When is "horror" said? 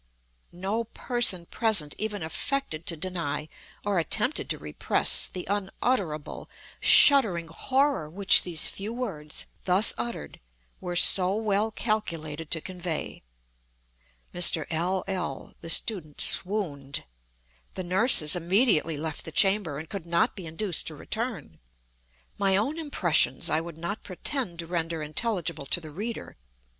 7.49-8.09